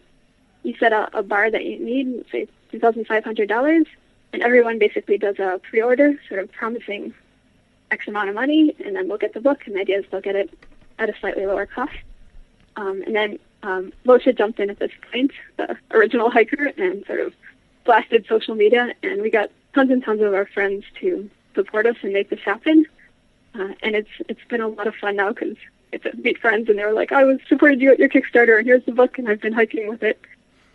you 0.62 0.76
set 0.78 0.94
a, 0.94 1.10
a 1.18 1.24
bar 1.24 1.50
that 1.50 1.66
you 1.66 1.80
need, 1.80 2.24
say 2.32 2.48
two 2.72 2.80
thousand 2.80 3.06
five 3.08 3.24
hundred 3.24 3.50
dollars, 3.50 3.88
and 4.32 4.42
everyone 4.44 4.78
basically 4.80 5.18
does 5.18 5.40
a 5.40 5.60
pre-order, 5.64 6.20
sort 6.30 6.40
of 6.40 6.52
promising 6.52 7.14
X 7.94 8.08
amount 8.08 8.30
of 8.30 8.36
money, 8.36 8.76
and 8.84 8.96
then 8.96 9.08
we'll 9.08 9.18
get 9.18 9.34
the 9.34 9.40
book. 9.40 9.66
And 9.66 9.76
the 9.76 9.82
idea 9.82 10.00
is 10.00 10.06
they'll 10.12 10.22
get 10.22 10.36
it 10.36 10.50
at 11.00 11.10
a 11.10 11.14
slightly 11.20 11.46
lower 11.46 11.66
cost. 11.66 11.94
Um, 12.76 13.04
and 13.04 13.16
then 13.16 13.40
um, 13.62 13.94
Moshe 14.06 14.36
jumped 14.38 14.60
in 14.60 14.70
at 14.70 14.80
this 14.80 14.92
point, 15.12 15.32
the 15.58 15.78
original 15.92 16.30
hiker, 16.30 16.66
and 16.78 17.06
sort 17.06 17.20
of 17.22 17.34
blasted 17.86 18.26
social 18.28 18.56
media, 18.56 18.94
and 19.04 19.22
we 19.22 19.30
got 19.30 19.50
tons 19.76 19.92
and 19.92 20.04
tons 20.04 20.22
of 20.22 20.34
our 20.34 20.46
friends 20.46 20.84
to 21.00 21.30
support 21.56 21.86
us 21.86 21.96
and 22.02 22.14
make 22.14 22.30
this 22.30 22.40
happen. 22.42 22.86
Uh, 23.56 23.70
and 23.84 23.96
it's 23.96 24.10
it's 24.28 24.44
been 24.50 24.62
a 24.62 24.68
lot 24.68 24.88
of 24.88 24.96
fun 24.96 25.16
now 25.16 25.30
because 25.30 25.56
it's 25.92 26.06
meet 26.18 26.40
friends, 26.40 26.68
and 26.70 26.80
they 26.80 26.86
were 26.86 26.94
like, 26.94 27.12
"I 27.12 27.24
was 27.24 27.40
supported 27.48 27.80
you 27.80 27.92
at 27.92 28.00
your 28.00 28.10
Kickstarter, 28.10 28.58
and 28.58 28.66
here's 28.66 28.86
the 28.86 28.92
book, 28.92 29.20
and 29.20 29.30
I've 29.30 29.42
been 29.42 29.54
hiking 29.54 29.88
with 29.88 30.02
it," 30.02 30.20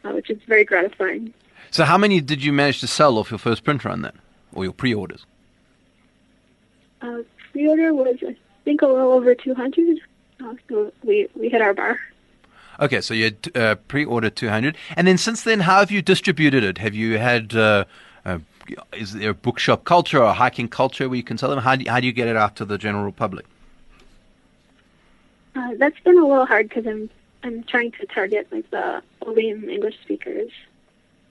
uh, 0.04 0.10
which 0.10 0.30
is 0.30 0.38
very 0.46 0.64
gratifying. 0.64 1.34
So, 1.70 1.84
how 1.84 1.98
many 1.98 2.20
did 2.20 2.44
you 2.44 2.52
manage 2.52 2.80
to 2.80 2.86
sell 2.86 3.18
off 3.18 3.30
your 3.30 3.38
first 3.38 3.64
print 3.64 3.84
run 3.84 4.02
then, 4.02 4.18
or 4.52 4.62
your 4.64 4.72
pre-orders? 4.72 5.26
Uh, 7.00 7.18
pre-order 7.52 7.94
was, 7.94 8.16
I 8.26 8.36
think, 8.64 8.82
a 8.82 8.86
little 8.86 9.12
over 9.12 9.34
200. 9.34 10.00
Uh, 10.40 10.54
so 10.68 10.92
we, 11.04 11.28
we 11.34 11.48
hit 11.48 11.62
our 11.62 11.74
bar. 11.74 11.98
Okay, 12.80 13.00
so 13.00 13.12
you 13.12 13.24
had 13.24 13.56
uh, 13.56 13.74
pre-ordered 13.88 14.36
200. 14.36 14.76
And 14.96 15.06
then 15.06 15.18
since 15.18 15.42
then, 15.42 15.60
how 15.60 15.80
have 15.80 15.90
you 15.90 16.00
distributed 16.00 16.62
it? 16.62 16.78
Have 16.78 16.94
you 16.94 17.18
had, 17.18 17.54
uh, 17.54 17.84
uh, 18.24 18.38
is 18.92 19.14
there 19.14 19.30
a 19.30 19.34
bookshop 19.34 19.84
culture 19.84 20.18
or 20.18 20.26
a 20.26 20.34
hiking 20.34 20.68
culture 20.68 21.08
where 21.08 21.16
you 21.16 21.24
can 21.24 21.38
sell 21.38 21.50
them? 21.50 21.58
How 21.58 21.74
do 21.74 21.84
you, 21.84 21.90
how 21.90 22.00
do 22.00 22.06
you 22.06 22.12
get 22.12 22.28
it 22.28 22.36
out 22.36 22.54
to 22.56 22.64
the 22.64 22.78
general 22.78 23.10
public? 23.10 23.46
Uh, 25.56 25.74
that's 25.76 25.98
been 26.00 26.18
a 26.18 26.26
little 26.26 26.46
hard 26.46 26.68
because 26.68 26.86
I'm 26.86 27.10
I'm 27.42 27.62
trying 27.64 27.92
to 27.92 28.06
target 28.06 28.46
like 28.50 28.70
the 28.70 29.02
Olim 29.26 29.68
English 29.68 29.98
speakers. 30.02 30.50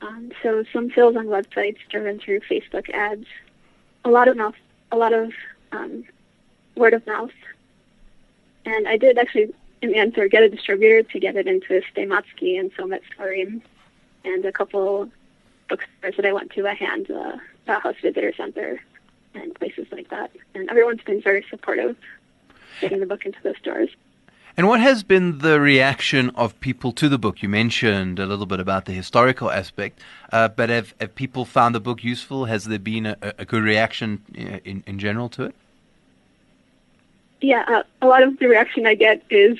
Um, 0.02 0.32
so 0.44 0.64
some 0.72 0.92
sales 0.92 1.16
on 1.16 1.28
websites 1.28 1.78
driven 1.90 2.20
through 2.20 2.42
Facebook 2.42 2.90
ads. 2.90 3.26
A 4.06 4.10
lot 4.10 4.28
of 4.28 4.38
mouth, 4.38 4.56
a 4.92 4.98
lot 4.98 5.14
of 5.14 5.32
um, 5.72 6.04
word 6.76 6.94
of 6.94 7.06
mouth. 7.08 7.32
And 8.66 8.88
I 8.88 8.98
did 8.98 9.18
actually, 9.18 9.54
in 9.82 9.92
the 9.92 9.98
end, 9.98 10.14
sort 10.14 10.26
of 10.26 10.32
get 10.32 10.44
a 10.44 10.50
distributor 10.50 11.04
to 11.04 11.20
get 11.20 11.36
it 11.36 11.48
into 11.48 11.82
Steimatzky 11.94 12.60
and 12.60 12.74
Tzomet 12.74 13.02
Sfarim 13.18 13.62
and 14.26 14.46
a 14.46 14.52
couple 14.52 15.10
bookstores 15.70 16.16
that 16.18 16.26
I 16.26 16.34
went 16.34 16.52
to, 16.52 16.66
a 16.66 16.74
hand, 16.74 17.10
uh, 17.10 17.38
Bauhaus 17.68 18.00
Visitor 18.02 18.34
Center, 18.36 18.82
and 19.34 19.54
places 19.56 19.88
like 19.92 20.10
that. 20.10 20.32
And 20.54 20.70
everyone's 20.70 21.02
been 21.02 21.22
very 21.22 21.46
supportive 21.50 21.98
getting 22.82 23.00
the 23.00 23.06
book 23.06 23.26
into 23.26 23.42
those 23.44 23.58
stores. 23.58 23.90
And 24.58 24.68
what 24.68 24.80
has 24.80 25.04
been 25.04 25.38
the 25.38 25.60
reaction 25.60 26.32
of 26.32 26.60
people 26.60 26.92
to 26.94 27.08
the 27.08 27.20
book? 27.20 27.44
You 27.44 27.50
mentioned 27.50 28.18
a 28.18 28.26
little 28.26 28.48
bit 28.48 28.60
about 28.60 28.86
the 28.86 28.92
historical 28.92 29.52
aspect, 29.52 30.02
uh, 30.32 30.48
but 30.48 30.70
have, 30.70 30.96
have 31.00 31.14
people 31.14 31.46
found 31.46 31.76
the 31.76 31.80
book 31.80 32.04
useful? 32.04 32.46
Has 32.46 32.66
there 32.66 32.80
been 32.80 33.06
a, 33.06 33.18
a 33.22 33.46
good 33.46 33.64
reaction 33.64 34.24
in, 34.34 34.84
in 34.88 34.98
general 34.98 35.30
to 35.30 35.44
it? 35.44 35.56
yeah, 37.42 37.64
uh, 37.68 37.84
a 38.02 38.08
lot 38.08 38.24
of 38.24 38.40
the 38.40 38.48
reaction 38.48 38.86
I 38.86 38.96
get 38.96 39.22
is, 39.30 39.58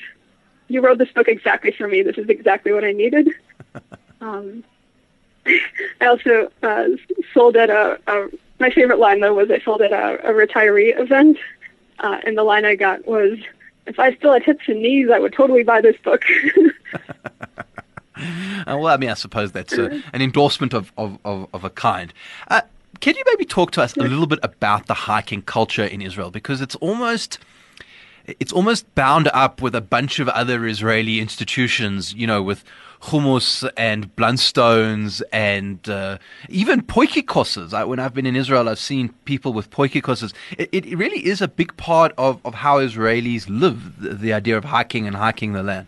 "You 0.68 0.80
wrote 0.80 0.98
this 0.98 1.10
book 1.12 1.28
exactly 1.28 1.70
for 1.70 1.88
me. 1.88 2.02
This 2.02 2.18
is 2.18 2.28
exactly 2.28 2.72
what 2.72 2.84
I 2.84 2.92
needed." 2.92 3.30
um, 4.20 4.64
I 6.00 6.06
also 6.06 6.50
uh, 6.62 6.88
sold 7.32 7.56
at 7.56 7.70
a, 7.70 7.98
a. 8.06 8.28
My 8.60 8.70
favorite 8.70 8.98
line 8.98 9.20
though 9.20 9.34
was 9.34 9.50
I 9.50 9.60
sold 9.60 9.82
at 9.82 9.92
a, 9.92 10.28
a 10.28 10.32
retiree 10.32 10.98
event, 10.98 11.38
uh, 12.00 12.18
and 12.24 12.36
the 12.36 12.42
line 12.42 12.64
I 12.64 12.74
got 12.74 13.06
was, 13.06 13.38
"If 13.88 13.98
I 13.98 14.14
still 14.14 14.32
had 14.32 14.42
hips 14.44 14.64
and 14.68 14.80
knees, 14.80 15.08
I 15.12 15.18
would 15.18 15.32
totally 15.32 15.64
buy 15.64 15.80
this 15.80 15.96
book." 16.04 16.22
Uh, 18.66 18.76
well, 18.76 18.88
I 18.88 18.96
mean, 18.96 19.10
I 19.10 19.14
suppose 19.14 19.52
that's 19.52 19.74
a, 19.74 20.02
an 20.12 20.20
endorsement 20.20 20.74
of, 20.74 20.92
of, 20.98 21.18
of, 21.24 21.48
of 21.54 21.62
a 21.62 21.70
kind. 21.70 22.12
Uh, 22.48 22.62
can 23.00 23.14
you 23.14 23.22
maybe 23.26 23.44
talk 23.44 23.70
to 23.72 23.82
us 23.82 23.96
a 23.96 24.00
little 24.00 24.26
bit 24.26 24.40
about 24.42 24.86
the 24.86 24.94
hiking 24.94 25.40
culture 25.42 25.84
in 25.84 26.02
Israel? 26.02 26.32
Because 26.32 26.60
it's 26.60 26.74
almost 26.76 27.38
it's 28.40 28.52
almost 28.52 28.94
bound 28.94 29.28
up 29.32 29.62
with 29.62 29.74
a 29.74 29.80
bunch 29.80 30.18
of 30.18 30.28
other 30.28 30.66
Israeli 30.66 31.20
institutions, 31.20 32.14
you 32.14 32.26
know, 32.26 32.42
with 32.42 32.64
hummus 33.02 33.68
and 33.76 34.14
blundstones 34.16 35.22
and 35.32 35.88
uh, 35.88 36.18
even 36.48 36.82
poikikosses. 36.82 37.72
I, 37.72 37.84
when 37.84 37.98
I've 37.98 38.14
been 38.14 38.26
in 38.26 38.36
Israel, 38.36 38.68
I've 38.68 38.78
seen 38.78 39.10
people 39.24 39.52
with 39.52 39.70
poikikosses. 39.70 40.32
It, 40.56 40.68
it 40.72 40.98
really 40.98 41.24
is 41.24 41.40
a 41.40 41.48
big 41.48 41.76
part 41.76 42.12
of, 42.18 42.40
of 42.44 42.54
how 42.54 42.78
Israelis 42.78 43.46
live, 43.48 44.00
the, 44.00 44.14
the 44.14 44.32
idea 44.32 44.56
of 44.56 44.64
hiking 44.64 45.06
and 45.06 45.16
hiking 45.16 45.52
the 45.52 45.62
land. 45.62 45.86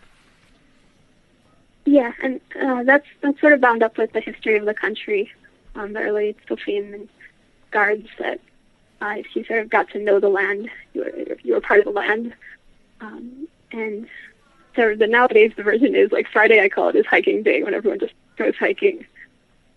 Yeah, 1.86 2.12
and 2.22 2.40
uh, 2.62 2.84
that's 2.84 3.06
that's 3.20 3.40
sort 3.40 3.52
of 3.52 3.60
bound 3.60 3.82
up 3.82 3.98
with 3.98 4.12
the 4.12 4.20
history 4.20 4.56
of 4.56 4.66
the 4.66 4.74
country. 4.74 5.32
Um, 5.74 5.92
the 5.92 6.00
early 6.00 6.36
Tzofim 6.46 6.94
and 6.94 7.08
guards 7.70 8.08
that 8.18 8.40
uh, 9.00 9.14
if 9.16 9.34
you 9.34 9.44
sort 9.44 9.60
of 9.60 9.70
got 9.70 9.88
to 9.90 9.98
know 9.98 10.20
the 10.20 10.28
land, 10.28 10.68
you 10.92 11.00
were 11.02 11.36
you 11.42 11.54
were 11.54 11.60
part 11.60 11.80
of 11.80 11.86
the 11.86 11.90
land. 11.90 12.34
Um, 13.00 13.48
and 13.72 14.08
so 14.76 14.94
the 14.94 15.06
nowadays 15.06 15.52
the 15.56 15.62
version 15.62 15.94
is 15.94 16.12
like 16.12 16.28
Friday. 16.28 16.60
I 16.60 16.68
call 16.68 16.88
it 16.88 16.96
is 16.96 17.06
hiking 17.06 17.42
day 17.42 17.62
when 17.62 17.74
everyone 17.74 18.00
just 18.00 18.14
goes 18.36 18.54
hiking. 18.56 19.06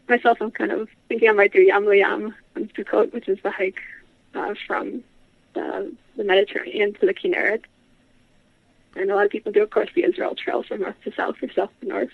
Myself, 0.10 0.42
I'm 0.42 0.51
kind 0.51 0.72
of 0.72 0.89
thinking 1.08 1.30
I 1.30 1.34
might 1.34 1.53
do 1.53 1.62
Yam 1.62 1.92
Yam 1.94 2.36
on 2.56 2.70
Sukkot, 2.75 3.13
which 3.13 3.30
is 3.30 3.39
the 3.42 3.51
hike 3.51 3.80
uh, 4.36 4.53
from 4.68 5.03
the, 5.53 5.94
the 6.18 6.24
Mediterranean 6.24 6.94
to 6.96 7.06
the 7.06 7.13
Kinneret. 7.13 7.63
And 8.96 9.10
a 9.10 9.15
lot 9.15 9.25
of 9.25 9.32
people 9.32 9.51
do, 9.51 9.63
of 9.63 9.70
course, 9.70 9.89
the 9.96 10.03
Israel 10.03 10.36
Trail 10.36 10.63
from 10.63 10.82
north 10.82 10.96
to 11.06 11.13
south 11.13 11.42
or 11.42 11.51
south 11.53 11.72
to 11.82 11.88
north. 11.88 12.12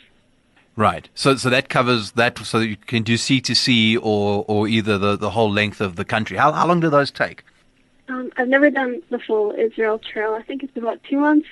Right. 0.76 1.10
So, 1.14 1.36
so 1.36 1.50
that 1.50 1.70
covers 1.70 2.12
that. 2.12 2.38
So 2.40 2.60
you 2.60 2.78
can 2.78 3.04
do 3.04 3.18
sea 3.18 3.42
to 3.42 3.54
sea 3.54 3.98
or, 3.98 4.46
or 4.48 4.68
either 4.68 4.98
the, 4.98 5.18
the 5.18 5.32
whole 5.32 5.52
length 5.52 5.82
of 5.82 5.98
the 5.98 6.06
country. 6.06 6.38
How, 6.38 6.52
how 6.52 6.66
long 6.68 6.80
do 6.80 6.90
those 6.90 7.12
take? 7.12 7.44
Um, 8.08 8.32
I've 8.38 8.48
never 8.48 8.70
done 8.70 9.02
the 9.10 9.20
full 9.20 9.52
Israel 9.52 10.00
Trail. 10.00 10.34
I 10.34 10.42
think 10.42 10.64
it's 10.64 10.76
about 10.78 11.04
two 11.04 11.18
months. 11.18 11.48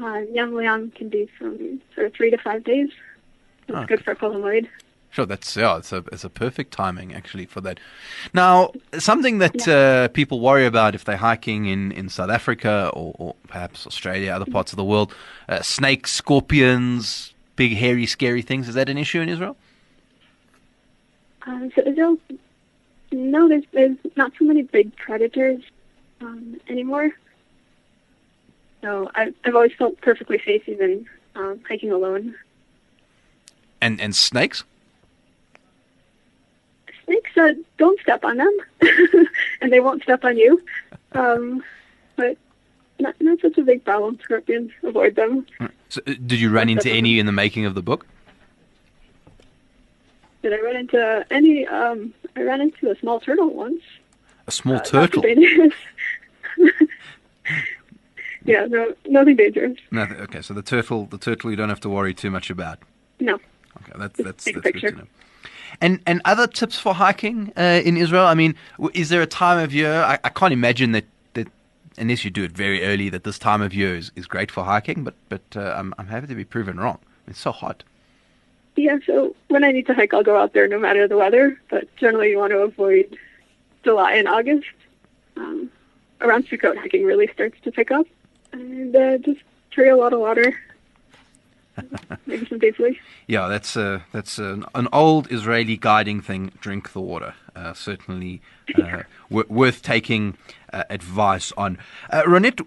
Uh, 0.00 0.20
Yam 0.32 0.52
Liam 0.52 0.94
can 0.94 1.08
be 1.08 1.28
from 1.38 1.80
sort 1.94 2.06
of 2.06 2.14
three 2.14 2.30
to 2.30 2.38
five 2.38 2.64
days. 2.64 2.90
It's 3.68 3.76
okay. 3.76 3.86
good 3.86 4.04
for 4.04 4.14
Kol 4.14 4.40
Sure, 5.10 5.26
that's 5.26 5.56
yeah, 5.56 5.76
it's 5.76 5.92
a 5.92 6.04
it's 6.12 6.22
a 6.22 6.30
perfect 6.30 6.72
timing 6.72 7.12
actually 7.12 7.44
for 7.44 7.60
that. 7.62 7.80
Now, 8.32 8.70
something 8.96 9.38
that 9.38 9.66
yeah. 9.66 9.74
uh, 9.74 10.08
people 10.08 10.38
worry 10.38 10.66
about 10.66 10.94
if 10.94 11.04
they're 11.04 11.16
hiking 11.16 11.66
in, 11.66 11.90
in 11.90 12.08
South 12.08 12.30
Africa 12.30 12.92
or, 12.94 13.12
or 13.18 13.34
perhaps 13.48 13.88
Australia, 13.88 14.30
other 14.30 14.44
parts 14.44 14.72
of 14.72 14.76
the 14.76 14.84
world, 14.84 15.12
uh, 15.48 15.62
snakes, 15.62 16.12
scorpions, 16.12 17.29
big 17.60 17.76
hairy, 17.76 18.06
scary 18.06 18.40
things. 18.40 18.70
Is 18.70 18.74
that 18.74 18.88
an 18.88 18.96
issue 18.96 19.20
in 19.20 19.28
Israel? 19.28 19.54
Um, 21.46 21.70
so 21.74 21.82
Israel, 21.82 22.16
no, 23.12 23.50
there's 23.50 23.64
there's 23.72 23.98
not 24.16 24.32
so 24.38 24.46
many 24.46 24.62
big 24.62 24.96
predators 24.96 25.60
um, 26.22 26.58
anymore. 26.70 27.10
So 28.80 29.10
I, 29.14 29.34
I've 29.44 29.54
always 29.54 29.74
felt 29.74 30.00
perfectly 30.00 30.40
safe 30.42 30.66
even 30.70 31.06
um, 31.34 31.60
hiking 31.68 31.92
alone. 31.92 32.34
And 33.82 34.00
and 34.00 34.16
snakes? 34.16 34.64
snakes, 37.04 37.30
uh, 37.36 37.52
don't 37.76 38.00
step 38.00 38.24
on 38.24 38.38
them, 38.38 38.56
and 39.60 39.70
they 39.70 39.80
won't 39.80 40.02
step 40.02 40.24
on 40.24 40.38
you. 40.38 40.62
Um, 41.12 41.62
but 42.16 42.38
not, 42.98 43.20
not 43.20 43.38
such 43.40 43.58
a 43.58 43.62
big 43.62 43.84
problem. 43.84 44.18
Scorpions, 44.22 44.70
avoid 44.82 45.14
them. 45.14 45.44
So, 45.90 46.00
uh, 46.06 46.14
did 46.24 46.40
you 46.40 46.50
run 46.50 46.68
into 46.68 46.90
any 46.90 47.18
in 47.18 47.26
the 47.26 47.32
making 47.32 47.66
of 47.66 47.74
the 47.74 47.82
book? 47.82 48.06
Did 50.42 50.54
I 50.54 50.60
run 50.60 50.76
into 50.76 51.26
any? 51.30 51.66
Um, 51.66 52.14
I 52.36 52.42
ran 52.42 52.60
into 52.62 52.90
a 52.90 52.96
small 52.98 53.20
turtle 53.20 53.52
once. 53.52 53.82
A 54.46 54.52
small 54.52 54.76
uh, 54.76 54.80
turtle. 54.80 55.22
yeah, 58.44 58.66
no, 58.66 58.94
nothing 59.06 59.36
dangerous. 59.36 59.76
Nothing. 59.90 60.16
Okay, 60.18 60.40
so 60.40 60.54
the 60.54 60.62
turtle, 60.62 61.06
the 61.06 61.18
turtle, 61.18 61.50
you 61.50 61.56
don't 61.56 61.68
have 61.68 61.80
to 61.80 61.90
worry 61.90 62.14
too 62.14 62.30
much 62.30 62.48
about. 62.48 62.78
No. 63.18 63.34
Okay, 63.34 63.92
that's 63.96 64.18
that's, 64.18 64.44
that's 64.44 64.60
good 64.60 64.80
to 64.80 64.92
know. 64.92 65.06
And 65.80 66.00
and 66.06 66.20
other 66.24 66.46
tips 66.46 66.78
for 66.78 66.94
hiking 66.94 67.52
uh, 67.56 67.82
in 67.84 67.96
Israel? 67.96 68.26
I 68.26 68.34
mean, 68.34 68.54
is 68.94 69.08
there 69.08 69.22
a 69.22 69.26
time 69.26 69.58
of 69.58 69.74
year? 69.74 70.02
I, 70.02 70.18
I, 70.24 70.28
can't 70.28 70.52
imagine 70.52 70.92
that 70.92 71.04
unless 72.00 72.24
you 72.24 72.30
do 72.30 72.42
it 72.42 72.52
very 72.52 72.84
early, 72.84 73.08
that 73.10 73.24
this 73.24 73.38
time 73.38 73.62
of 73.62 73.72
year 73.74 73.94
is, 73.96 74.10
is 74.16 74.26
great 74.26 74.50
for 74.50 74.64
hiking. 74.64 75.04
But 75.04 75.14
but 75.28 75.42
uh, 75.54 75.74
I'm 75.76 75.94
I'm 75.98 76.08
happy 76.08 76.26
to 76.26 76.34
be 76.34 76.44
proven 76.44 76.80
wrong. 76.80 76.98
It's 77.26 77.38
so 77.38 77.52
hot. 77.52 77.84
Yeah, 78.76 78.98
so 79.04 79.36
when 79.48 79.62
I 79.62 79.72
need 79.72 79.86
to 79.86 79.94
hike, 79.94 80.14
I'll 80.14 80.22
go 80.22 80.38
out 80.38 80.52
there 80.54 80.66
no 80.66 80.78
matter 80.78 81.06
the 81.06 81.16
weather. 81.16 81.60
But 81.68 81.94
generally, 81.96 82.30
you 82.30 82.38
want 82.38 82.52
to 82.52 82.58
avoid 82.58 83.16
July 83.84 84.14
and 84.14 84.26
August. 84.26 84.66
Um, 85.36 85.70
around 86.20 86.46
Sukkot, 86.48 86.76
hiking 86.76 87.04
really 87.04 87.28
starts 87.32 87.56
to 87.62 87.72
pick 87.72 87.90
up, 87.90 88.06
and 88.52 88.94
uh, 88.96 89.18
just 89.18 89.40
carry 89.70 89.88
a 89.88 89.96
lot 89.96 90.12
of 90.12 90.20
water 90.20 90.54
Maybe 92.26 92.46
some 92.46 92.60
Yeah, 93.26 93.48
that's 93.48 93.76
uh, 93.76 94.00
that's 94.12 94.38
an, 94.38 94.64
an, 94.74 94.88
old 94.92 95.30
Israeli 95.30 95.76
guiding 95.76 96.20
thing. 96.20 96.52
Drink 96.60 96.92
the 96.92 97.00
water. 97.00 97.34
Uh, 97.54 97.74
certainly 97.74 98.40
uh, 98.76 99.02
w- 99.28 99.46
worth 99.48 99.82
taking 99.82 100.36
uh, 100.72 100.84
advice 100.90 101.52
on. 101.56 101.78
Uh, 102.10 102.22
Ronit, 102.22 102.64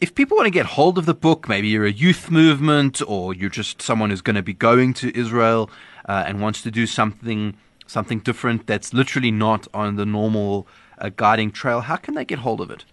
if 0.00 0.14
people 0.14 0.36
want 0.36 0.46
to 0.46 0.50
get 0.50 0.66
hold 0.66 0.98
of 0.98 1.06
the 1.06 1.14
book, 1.14 1.48
maybe 1.48 1.68
you're 1.68 1.86
a 1.86 1.92
youth 1.92 2.30
movement 2.30 3.00
or 3.06 3.34
you're 3.34 3.50
just 3.50 3.80
someone 3.80 4.10
who's 4.10 4.22
going 4.22 4.36
to 4.36 4.42
be 4.42 4.54
going 4.54 4.94
to 4.94 5.16
Israel 5.18 5.70
uh, 6.06 6.24
and 6.26 6.40
wants 6.40 6.62
to 6.62 6.70
do 6.70 6.86
something 6.86 7.56
something 7.86 8.18
different 8.18 8.66
that's 8.66 8.92
literally 8.92 9.30
not 9.30 9.68
on 9.72 9.96
the 9.96 10.04
normal 10.04 10.66
uh, 10.98 11.10
guiding 11.16 11.50
trail, 11.50 11.80
how 11.80 11.96
can 11.96 12.14
they 12.14 12.24
get 12.24 12.40
hold 12.40 12.60
of 12.60 12.70
it? 12.70 12.84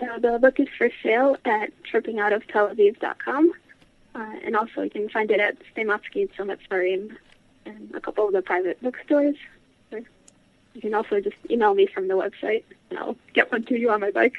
So 0.00 0.06
the 0.20 0.38
book 0.38 0.60
is 0.60 0.68
for 0.76 0.90
sale 1.02 1.36
at 1.44 1.72
trippingoutoftel-aviv.com. 1.84 3.52
Uh, 4.14 4.32
and 4.44 4.56
also 4.56 4.82
you 4.82 4.90
can 4.90 5.08
find 5.08 5.30
it 5.30 5.40
at 5.40 5.56
Matzke, 5.76 6.28
Tzomet 6.34 6.58
Sfarim, 6.68 7.16
and 7.66 7.94
a 7.94 8.00
couple 8.00 8.26
of 8.26 8.32
the 8.32 8.42
private 8.42 8.80
bookstores. 8.82 9.36
You 10.74 10.80
can 10.80 10.94
also 10.94 11.20
just 11.20 11.36
email 11.50 11.74
me 11.74 11.86
from 11.86 12.08
the 12.08 12.14
website, 12.14 12.64
and 12.90 12.98
I'll 12.98 13.16
get 13.32 13.50
one 13.50 13.64
to 13.64 13.78
you 13.78 13.90
on 13.90 14.00
my 14.00 14.10
bike. 14.10 14.34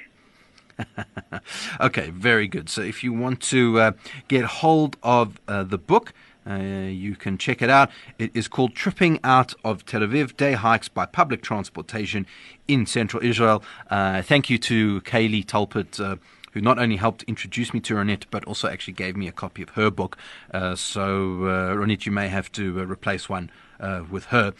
okay, 1.82 2.10
very 2.12 2.48
good. 2.48 2.70
So 2.70 2.82
if 2.82 3.04
you 3.04 3.12
want 3.12 3.42
to 3.44 3.80
uh, 3.80 3.92
get 4.28 4.46
hold 4.46 4.98
of 5.04 5.40
uh, 5.48 5.64
the 5.64 5.78
book, 5.78 6.14
uh, 6.50 6.56
you 6.56 7.16
can 7.16 7.38
check 7.38 7.62
it 7.62 7.70
out. 7.70 7.90
It 8.18 8.32
is 8.34 8.48
called 8.48 8.74
Tripping 8.74 9.20
Out 9.24 9.54
of 9.64 9.86
Tel 9.86 10.02
Aviv 10.02 10.38
Day 10.38 10.54
Hikes 10.54 10.88
by 10.88 11.06
Public 11.06 11.42
Transportation 11.42 12.26
in 12.68 12.86
Central 12.86 13.24
Israel. 13.24 13.62
Uh, 13.90 14.22
thank 14.22 14.50
you 14.50 14.58
to 14.60 15.02
Kaylee 15.02 15.46
Talpert 15.46 16.00
uh, 16.00 16.16
who 16.54 16.62
not 16.62 16.80
only 16.80 16.96
helped 16.96 17.24
introduce 17.24 17.74
me 17.74 17.80
to 17.82 17.96
Ronit, 17.96 18.26
but 18.32 18.44
also 18.46 18.68
actually 18.68 18.94
gave 18.94 19.16
me 19.16 19.28
a 19.28 19.32
copy 19.32 19.62
of 19.62 19.70
her 19.70 19.92
book. 19.92 20.18
Uh, 20.52 20.76
so, 20.76 21.44
uh, 21.44 21.76
Ronit, 21.76 22.06
you 22.06 22.12
may 22.12 22.28
have 22.28 22.52
to 22.54 22.80
uh, 22.80 22.86
replace 22.86 23.30
one 23.30 23.52
uh, 23.80 24.04
with 24.10 24.26
her. 24.26 24.54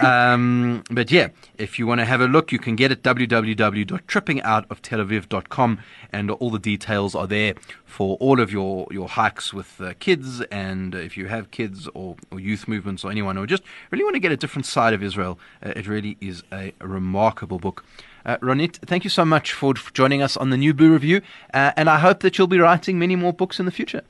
Um, 0.00 0.82
but 0.90 1.10
yeah, 1.10 1.28
if 1.58 1.78
you 1.78 1.86
want 1.86 2.00
to 2.00 2.04
have 2.04 2.20
a 2.20 2.26
look, 2.26 2.52
you 2.52 2.58
can 2.58 2.76
get 2.76 2.92
it 2.92 3.02
www.trippingoutoftel-aviv.com, 3.02 5.78
and 6.12 6.30
all 6.30 6.50
the 6.50 6.58
details 6.58 7.14
are 7.14 7.26
there 7.26 7.54
for 7.86 8.16
all 8.16 8.40
of 8.40 8.52
your, 8.52 8.86
your 8.90 9.08
hikes 9.08 9.54
with 9.54 9.80
uh, 9.80 9.94
kids. 10.00 10.40
And 10.42 10.94
if 10.94 11.16
you 11.16 11.28
have 11.28 11.50
kids 11.50 11.88
or, 11.94 12.16
or, 12.30 12.40
youth 12.40 12.66
movements 12.66 13.04
or 13.04 13.10
anyone 13.10 13.38
or 13.38 13.46
just 13.46 13.62
really 13.90 14.04
want 14.04 14.14
to 14.14 14.20
get 14.20 14.32
a 14.32 14.36
different 14.36 14.66
side 14.66 14.92
of 14.92 15.02
Israel, 15.02 15.38
uh, 15.64 15.72
it 15.76 15.86
really 15.86 16.18
is 16.20 16.42
a, 16.52 16.74
a 16.80 16.88
remarkable 16.88 17.58
book. 17.58 17.84
Uh, 18.26 18.36
Ronit, 18.38 18.78
thank 18.78 19.04
you 19.04 19.10
so 19.10 19.24
much 19.24 19.52
for 19.52 19.74
joining 19.92 20.22
us 20.22 20.36
on 20.36 20.50
the 20.50 20.56
New 20.56 20.74
Blue 20.74 20.92
Review, 20.92 21.20
uh, 21.52 21.72
and 21.76 21.90
I 21.90 21.98
hope 21.98 22.20
that 22.20 22.38
you'll 22.38 22.46
be 22.46 22.58
writing 22.58 22.98
many 22.98 23.16
more 23.16 23.32
books 23.32 23.60
in 23.60 23.66
the 23.66 23.72
future. 23.72 24.02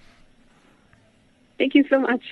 Thank 1.58 1.74
you 1.74 1.84
so 1.88 1.98
much. 1.98 2.22